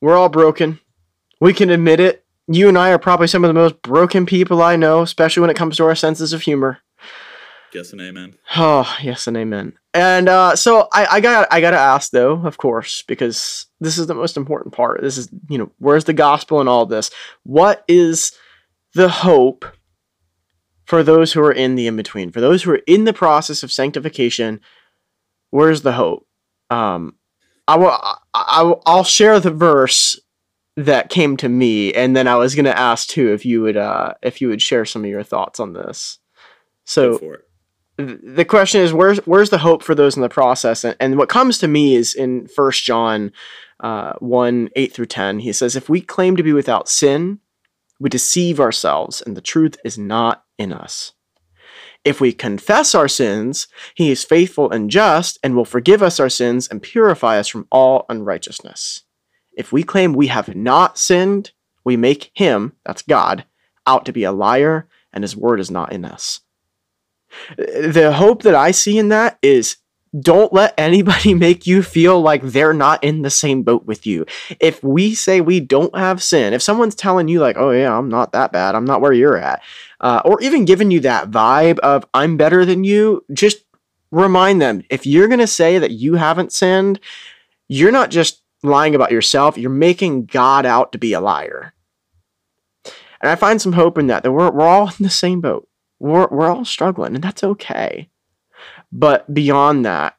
[0.00, 0.80] we're all broken.
[1.40, 2.23] We can admit it.
[2.46, 5.50] You and I are probably some of the most broken people I know, especially when
[5.50, 6.80] it comes to our senses of humor.
[7.72, 8.34] Yes and amen.
[8.56, 9.72] Oh, yes and amen.
[9.92, 14.06] And uh, so I, I got I gotta ask though, of course, because this is
[14.06, 15.00] the most important part.
[15.02, 17.10] This is you know, where's the gospel in all this?
[17.42, 18.32] What is
[18.94, 19.64] the hope
[20.84, 22.30] for those who are in the in-between?
[22.30, 24.60] For those who are in the process of sanctification,
[25.50, 26.26] where's the hope?
[26.70, 27.16] Um
[27.66, 30.20] I will I, I, I'll share the verse
[30.76, 34.14] that came to me, and then I was gonna ask too if you would uh
[34.22, 36.18] if you would share some of your thoughts on this.
[36.84, 37.48] So Go for it.
[37.98, 41.16] th- the question is where's where's the hope for those in the process and, and
[41.16, 43.32] what comes to me is in first john
[43.80, 47.40] uh, 1 8 through 10 he says if we claim to be without sin
[48.00, 51.12] we deceive ourselves, and the truth is not in us.
[52.04, 56.28] If we confess our sins, he is faithful and just and will forgive us our
[56.28, 59.02] sins and purify us from all unrighteousness.
[59.56, 61.52] If we claim we have not sinned,
[61.84, 63.44] we make him, that's God,
[63.86, 66.40] out to be a liar, and his word is not in us.
[67.56, 69.76] The hope that I see in that is
[70.18, 74.26] don't let anybody make you feel like they're not in the same boat with you.
[74.60, 78.08] If we say we don't have sin, if someone's telling you, like, oh, yeah, I'm
[78.08, 79.62] not that bad, I'm not where you're at,
[80.00, 83.64] uh, or even giving you that vibe of I'm better than you, just
[84.10, 87.00] remind them if you're going to say that you haven't sinned,
[87.68, 91.74] you're not just lying about yourself, you're making God out to be a liar.
[93.20, 95.68] And I find some hope in that, that we're, we're all in the same boat.
[95.98, 98.10] We're, we're all struggling, and that's okay.
[98.92, 100.16] But beyond that,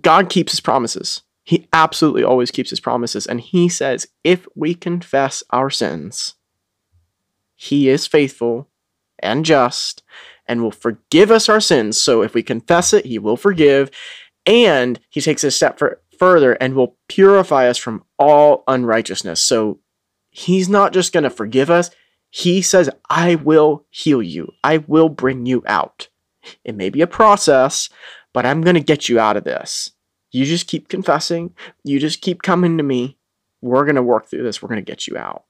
[0.00, 1.22] God keeps his promises.
[1.44, 3.26] He absolutely always keeps his promises.
[3.26, 6.34] And he says, if we confess our sins,
[7.54, 8.68] he is faithful
[9.18, 10.02] and just
[10.46, 11.98] and will forgive us our sins.
[11.98, 13.90] So if we confess it, he will forgive.
[14.46, 19.40] And he takes a step for, further and will purify us from all unrighteousness.
[19.40, 19.80] So
[20.30, 21.90] he's not just going to forgive us,
[22.30, 26.08] he says, I will heal you, I will bring you out.
[26.64, 27.88] It may be a process,
[28.32, 29.92] but I'm going to get you out of this.
[30.30, 31.54] You just keep confessing,
[31.84, 33.16] you just keep coming to me.
[33.60, 35.44] We're going to work through this, we're going to get you out.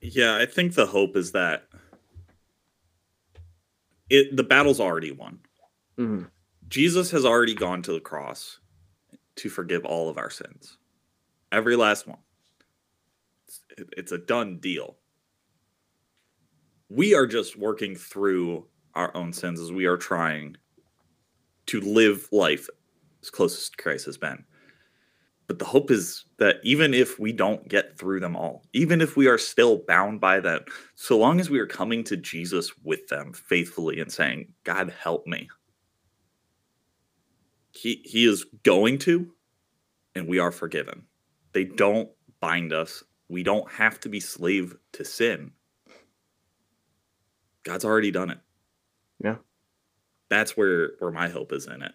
[0.00, 1.66] Yeah, I think the hope is that
[4.08, 5.40] it the battle's already won.
[5.98, 6.26] Mm-hmm.
[6.68, 8.58] Jesus has already gone to the cross
[9.36, 10.78] to forgive all of our sins.
[11.52, 12.18] Every last one.
[13.46, 13.60] It's,
[13.96, 14.96] it's a done deal.
[16.88, 20.56] We are just working through our own sins as we are trying
[21.66, 22.68] to live life
[23.22, 24.44] as close as Christ has been.
[25.46, 29.16] But the hope is that even if we don't get through them all, even if
[29.16, 30.64] we are still bound by them,
[30.96, 35.24] so long as we are coming to Jesus with them faithfully and saying, God, help
[35.26, 35.48] me,
[37.76, 39.32] he, he is going to,
[40.14, 41.04] and we are forgiven.
[41.52, 42.08] They don't
[42.40, 43.02] bind us.
[43.28, 45.52] We don't have to be slave to sin.
[47.64, 48.38] God's already done it.
[49.22, 49.36] Yeah.
[50.28, 51.92] That's where where my hope is in it.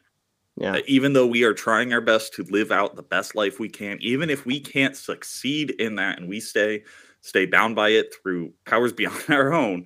[0.58, 0.80] Yeah.
[0.88, 3.98] Even though we are trying our best to live out the best life we can,
[4.02, 6.84] even if we can't succeed in that and we stay
[7.22, 9.86] stay bound by it through powers beyond our own,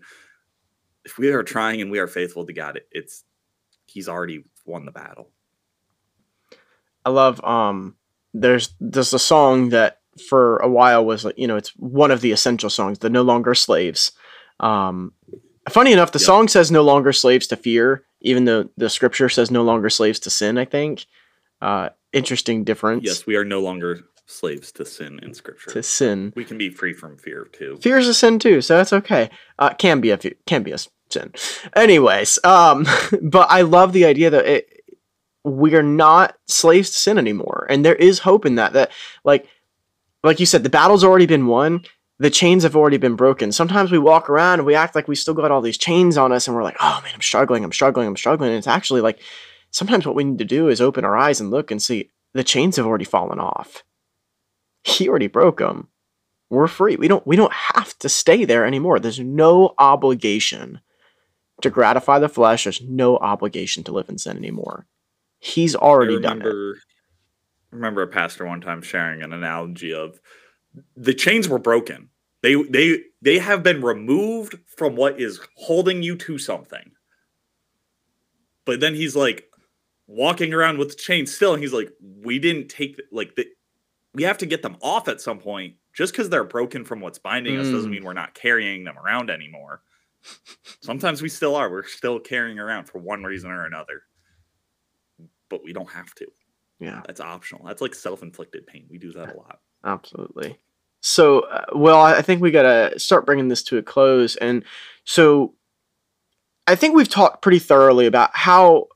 [1.06, 3.24] if we are trying and we are faithful to God, it, it's
[3.88, 5.30] He's already won the battle.
[7.06, 7.96] I love um
[8.34, 12.22] there's there's a song that for a while was like you know it's one of
[12.22, 14.12] the essential songs the no longer slaves
[14.60, 15.12] um
[15.70, 16.26] funny enough the Yep.
[16.26, 20.20] song says no longer slaves to fear even though the scripture says no longer slaves
[20.20, 21.06] to sin i think
[21.62, 25.70] uh interesting difference Yes, we are no longer slaves to sin in Scripture.
[25.72, 27.78] to sin we can be free from fear too.
[27.82, 30.72] fear is a sin too so that's okay uh can be a fe- can be
[30.72, 30.78] a
[31.10, 31.34] sin
[31.76, 32.86] anyways um
[33.22, 34.75] but i love the idea that it
[35.46, 37.68] we are not slaves to sin anymore.
[37.70, 38.92] And there is hope in that that
[39.24, 39.48] like
[40.24, 41.86] like you said the battle's already been won.
[42.18, 43.52] The chains have already been broken.
[43.52, 46.32] Sometimes we walk around and we act like we still got all these chains on
[46.32, 48.50] us and we're like oh man i'm struggling i'm struggling i'm struggling.
[48.50, 49.20] And it's actually like
[49.72, 52.44] sometimes what we need to do is open our eyes and look and see the
[52.44, 53.84] chains have already fallen off.
[54.84, 55.90] He already broke them
[56.50, 56.96] we're free.
[56.96, 59.00] We don't we don't have to stay there anymore.
[59.00, 60.80] There's no obligation
[61.62, 62.64] to gratify the flesh.
[62.64, 64.86] There's no obligation to live in sin anymore
[65.46, 66.78] he's already I done it remember,
[67.72, 70.20] remember a pastor one time sharing an analogy of
[70.98, 72.10] the chains were broken.
[72.42, 76.92] They they they have been removed from what is holding you to something.
[78.66, 79.46] But then he's like
[80.08, 83.48] walking around with the chains still, and he's like, "We didn't take like the,
[84.14, 85.76] we have to get them off at some point.
[85.94, 87.94] Just because they're broken from what's binding us doesn't Mm.
[87.94, 89.82] mean we're not carrying them around anymore.
[90.82, 91.70] Sometimes we still are.
[91.70, 94.02] We're still carrying around for one reason or another,
[95.50, 96.28] but we don't have to.
[96.80, 97.66] yeah That's optional.
[97.66, 98.88] That's like self-inflicted pain.
[98.90, 99.60] We do that a lot.
[99.84, 100.58] Absolutely.
[101.02, 104.36] So, uh, well, I I think we got to start bringing this to a close.
[104.38, 104.64] And
[105.04, 105.54] so
[106.68, 108.88] I think we've talked pretty thoroughly about how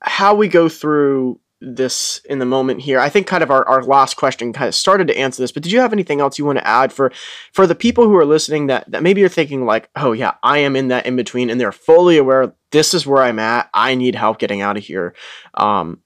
[0.00, 2.98] how we go through this in the moment here.
[2.98, 5.62] I think kind of our, our last question kind of started to answer this, but
[5.62, 7.12] did you have anything else you want to add for
[7.52, 10.58] for the people who are listening that, that maybe you're thinking like, oh yeah, I
[10.58, 13.70] am in that in between and they're fully aware this is where I'm at.
[13.72, 15.14] I need help getting out of here.
[15.54, 16.00] Um,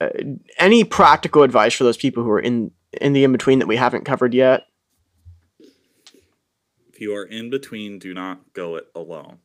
[0.00, 0.08] uh,
[0.58, 2.70] any practical advice for those people who are in
[3.00, 4.66] in the in between that we haven't covered yet?
[6.88, 9.38] If you are in between, do not go it alone.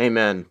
[0.00, 0.46] Amen.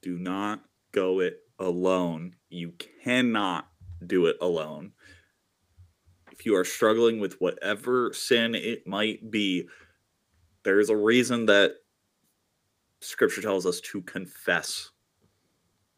[0.00, 2.34] Do not go it alone.
[2.52, 2.72] You
[3.02, 3.68] cannot
[4.06, 4.92] do it alone.
[6.30, 9.68] If you are struggling with whatever sin it might be,
[10.64, 11.76] there is a reason that
[13.00, 14.90] scripture tells us to confess.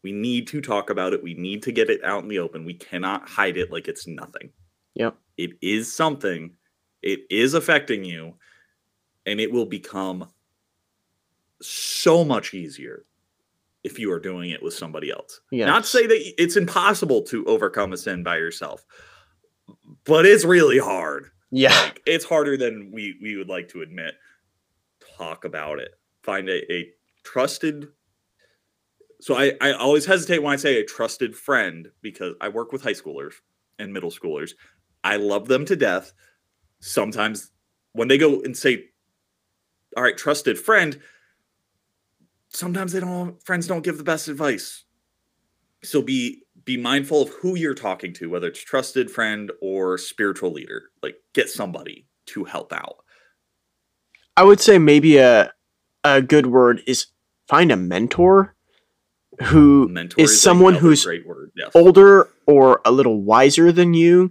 [0.03, 1.23] We need to talk about it.
[1.23, 2.63] We need to get it out in the open.
[2.63, 4.51] We cannot hide it like it's nothing.
[4.93, 5.17] Yep.
[5.37, 6.53] It is something,
[7.01, 8.35] it is affecting you,
[9.25, 10.29] and it will become
[11.61, 13.05] so much easier
[13.85, 15.39] if you are doing it with somebody else.
[15.51, 15.67] Yes.
[15.67, 18.83] Not to say that it's impossible to overcome a sin by yourself,
[20.05, 21.27] but it's really hard.
[21.51, 21.79] Yeah.
[21.79, 24.15] Like, it's harder than we we would like to admit.
[25.17, 25.91] Talk about it.
[26.23, 26.87] Find a, a
[27.23, 27.89] trusted.
[29.21, 32.83] So I, I always hesitate when I say a trusted friend because I work with
[32.83, 33.35] high schoolers
[33.77, 34.51] and middle schoolers.
[35.03, 36.11] I love them to death.
[36.79, 37.51] Sometimes
[37.93, 38.85] when they go and say,
[39.95, 40.99] "All right, trusted friend,"
[42.55, 43.41] sometimes they don't.
[43.45, 44.83] Friends don't give the best advice.
[45.83, 50.51] So be be mindful of who you're talking to, whether it's trusted friend or spiritual
[50.51, 50.83] leader.
[51.03, 52.97] Like get somebody to help out.
[54.37, 55.53] I would say maybe a
[56.03, 57.07] a good word is
[57.47, 58.55] find a mentor
[59.43, 61.05] who Mentor is someone who's.
[61.55, 61.71] Yes.
[61.73, 64.29] older or a little wiser than you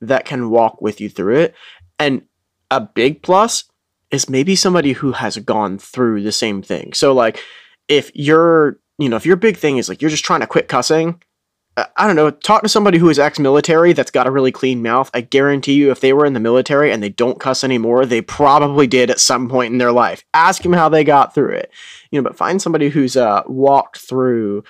[0.00, 1.54] that can walk with you through it.
[1.98, 2.22] And
[2.70, 3.64] a big plus
[4.10, 6.92] is maybe somebody who has gone through the same thing.
[6.92, 7.42] So like
[7.88, 10.68] if you're, you know, if your big thing is like you're just trying to quit
[10.68, 11.22] cussing,
[11.96, 15.10] I don't know, talk to somebody who is ex-military that's got a really clean mouth.
[15.12, 18.22] I guarantee you if they were in the military and they don't cuss anymore, they
[18.22, 20.24] probably did at some point in their life.
[20.32, 21.70] Ask them how they got through it.
[22.10, 24.64] You know, but find somebody who's uh walked through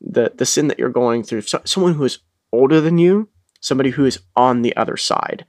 [0.00, 1.40] the the sin that you're going through.
[1.42, 2.20] So, someone who is
[2.52, 3.28] older than you,
[3.60, 5.46] somebody who is on the other side.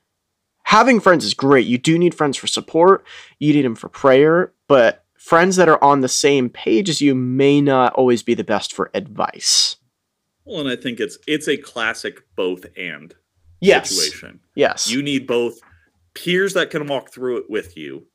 [0.64, 1.68] Having friends is great.
[1.68, 3.06] You do need friends for support.
[3.38, 7.16] You need them for prayer, but friends that are on the same page as you
[7.16, 9.78] may not always be the best for advice.
[10.44, 13.16] Well, and I think it's it's a classic both and
[13.60, 13.90] Yes.
[13.90, 14.40] situation.
[14.56, 14.92] Yes.
[14.92, 15.60] You need both
[16.14, 18.06] peers that can walk through it with you,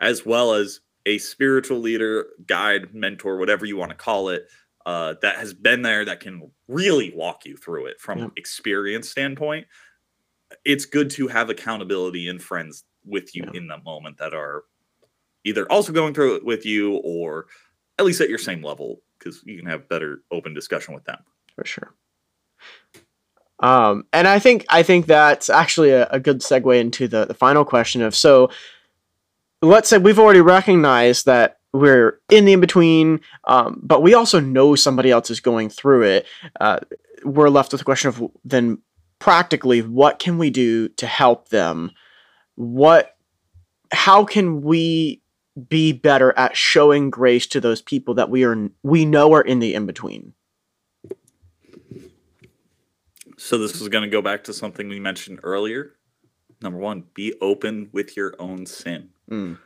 [0.00, 4.46] as well as a spiritual leader, guide, mentor, whatever you want to call it,
[4.84, 9.66] uh, that has been there that can really walk you through it from experience standpoint.
[10.64, 13.58] It's good to have accountability and friends with you Yeah.
[13.58, 14.64] in that moment that are
[15.44, 17.46] either also going through it with you or
[17.98, 21.18] at least at your same level because you can have better open discussion with them.
[21.54, 21.94] for sure.
[23.60, 27.34] Um, and I think I think that's actually a, a good segue into the, the
[27.34, 28.50] final question of so
[29.62, 34.40] let's say we've already recognized that we're in the in between, um, but we also
[34.40, 36.26] know somebody else is going through it.
[36.60, 36.80] Uh,
[37.24, 38.78] we're left with the question of then
[39.20, 41.92] practically what can we do to help them?
[42.56, 43.16] What
[43.92, 45.21] how can we
[45.68, 49.58] be better at showing grace to those people that we are we know are in
[49.58, 50.32] the in between?
[53.36, 55.94] So this is going to go back to something we mentioned earlier.
[56.60, 59.10] Number one, be open with your own sin.
[59.30, 59.58] Mm.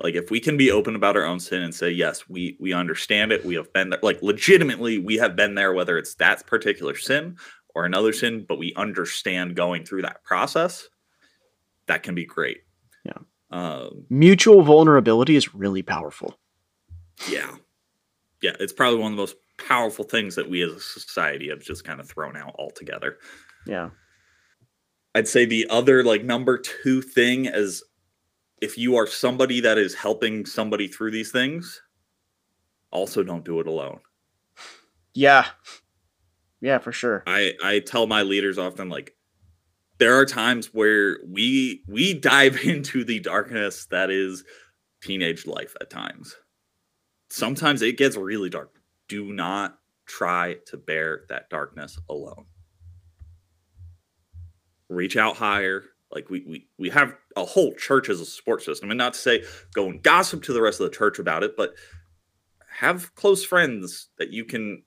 [0.00, 2.72] Like if we can be open about our own sin and say, yes, we we
[2.72, 4.00] understand it, we have been there.
[4.02, 7.36] Like legitimately, we have been there, whether it's that particular sin
[7.74, 10.88] or another sin, but we understand going through that process.
[11.86, 12.62] That can be great.
[13.04, 13.18] Yeah.
[13.52, 16.38] Um, mutual vulnerability is really powerful.
[17.30, 17.56] yeah.
[18.40, 18.56] Yeah.
[18.58, 19.36] It's probably one of the most
[19.68, 23.18] powerful things that we as a society have just kind of thrown out altogether.
[23.66, 23.90] Yeah.
[25.14, 27.84] I'd say the other like number two thing is
[28.60, 31.82] if you are somebody that is helping somebody through these things,
[32.90, 34.00] also don't do it alone.
[35.14, 35.46] Yeah.
[36.60, 37.22] Yeah, for sure.
[37.26, 39.14] I I tell my leaders often like
[40.02, 44.42] there are times where we we dive into the darkness that is
[45.00, 46.34] teenage life at times.
[47.30, 48.72] Sometimes it gets really dark.
[49.06, 52.46] Do not try to bear that darkness alone.
[54.88, 55.84] Reach out higher.
[56.10, 59.20] Like we we we have a whole church as a support system, and not to
[59.20, 61.74] say go and gossip to the rest of the church about it, but
[62.76, 64.82] have close friends that you can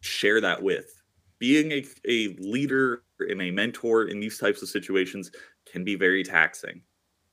[0.00, 0.97] share that with.
[1.38, 5.30] Being a, a leader and a mentor in these types of situations
[5.70, 6.82] can be very taxing.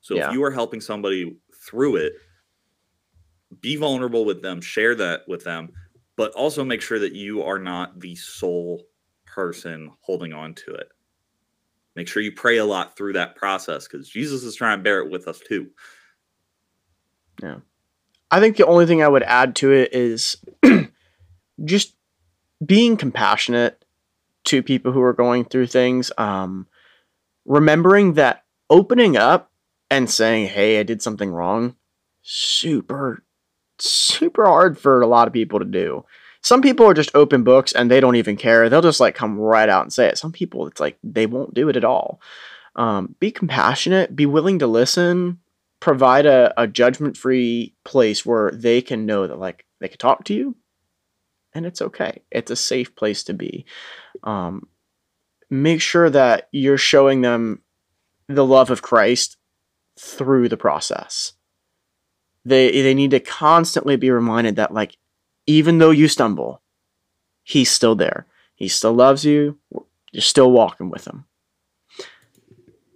[0.01, 0.27] So Yeah.
[0.27, 1.37] if you are helping somebody
[1.67, 2.13] through it,
[3.61, 5.69] be vulnerable with them, share that with them,
[6.15, 8.83] but also make sure that you are not the sole
[9.25, 10.89] person holding on to it.
[11.95, 14.99] Make sure you pray a lot through that process because Jesus is trying to bear
[14.99, 15.67] it with us too.
[17.41, 17.59] Yeah.
[18.31, 20.35] I think the only thing I would add to it is
[21.65, 21.95] just
[22.65, 23.84] being compassionate
[24.45, 26.11] to people who are going through things.
[26.17, 26.67] Um,
[27.45, 29.51] remembering that opening up
[29.89, 31.75] and saying, "Hey, I did something wrong,"
[32.21, 33.23] super,
[33.79, 36.05] super hard for a lot of people to do.
[36.41, 38.69] Some people are just open books and they don't even care.
[38.69, 40.17] They'll just like come right out and say it.
[40.17, 42.21] Some people, it's like they won't do it at all.
[42.75, 45.39] Um, be compassionate, be willing to listen,
[45.79, 50.23] provide a, a judgment free place where they can know that, like, they can talk
[50.25, 50.55] to you
[51.55, 52.21] and it's okay.
[52.29, 53.65] It's a safe place to be.
[54.23, 54.67] Um,
[55.49, 57.61] make sure that you're showing them
[58.27, 59.37] the love of Christ
[59.97, 61.33] through the process.
[62.43, 64.97] They they need to constantly be reminded that like
[65.47, 66.61] even though you stumble,
[67.43, 68.27] he's still there.
[68.55, 69.57] He still loves you.
[70.11, 71.25] You're still walking with him.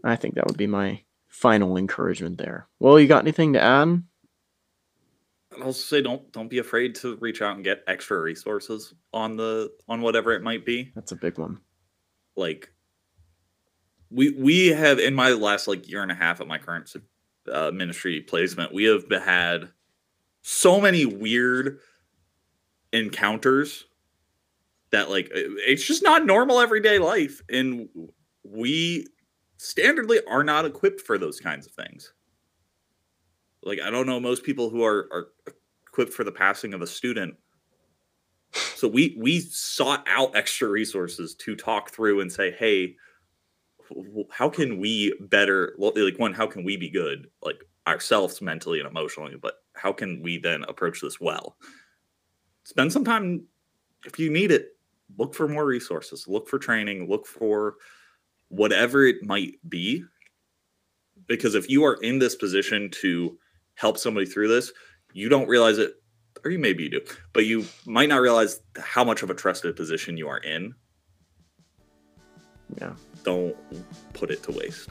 [0.03, 2.67] I think that would be my final encouragement there.
[2.79, 4.03] Well, you got anything to add?
[5.61, 9.37] I'll also say don't don't be afraid to reach out and get extra resources on
[9.37, 10.91] the on whatever it might be.
[10.95, 11.59] That's a big one.
[12.35, 12.71] Like
[14.09, 16.89] we we have in my last like year and a half at my current
[17.51, 19.69] uh, ministry placement, we have had
[20.41, 21.79] so many weird
[22.91, 23.85] encounters
[24.91, 27.87] that like it's just not normal everyday life and
[28.43, 29.05] we
[29.59, 32.13] standardly are not equipped for those kinds of things
[33.63, 35.27] like I don't know most people who are are
[35.87, 37.35] equipped for the passing of a student.
[38.75, 42.95] So we we sought out extra resources to talk through and say, hey,
[44.29, 48.87] how can we better like one how can we be good like ourselves mentally and
[48.87, 51.55] emotionally but how can we then approach this well
[52.63, 53.43] spend some time
[54.05, 54.77] if you need it
[55.17, 57.75] look for more resources look for training look for
[58.49, 60.03] whatever it might be
[61.27, 63.37] because if you are in this position to
[63.79, 64.71] help somebody through this,
[65.13, 65.93] you don't realize it,
[66.43, 67.01] or you maybe you do,
[67.31, 70.75] but you might not realize how much of a trusted position you are in.
[72.77, 72.93] Yeah.
[73.23, 73.55] Don't
[74.13, 74.89] put it to waste.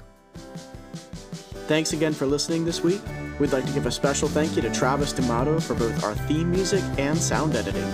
[1.66, 3.03] Thanks again for listening this week.
[3.39, 6.51] We'd like to give a special thank you to Travis Damato for both our theme
[6.51, 7.86] music and sound editing.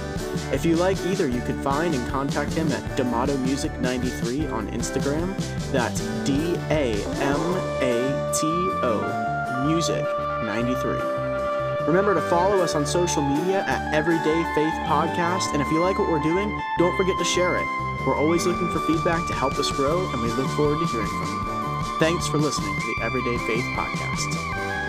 [0.53, 4.69] If you like either, you can find and contact him at Damato Music 93 on
[4.69, 5.37] Instagram.
[5.73, 7.41] That's D A M
[7.83, 10.24] A T O Music
[10.55, 11.01] 93.
[11.89, 15.99] Remember to follow us on social media at Everyday Faith Podcast, and if you like
[15.99, 16.49] what we're doing,
[16.79, 17.67] don't forget to share it.
[18.07, 21.09] We're always looking for feedback to help us grow, and we look forward to hearing
[21.09, 21.99] from you.
[21.99, 24.84] Thanks for listening to the Everyday Faith Podcast.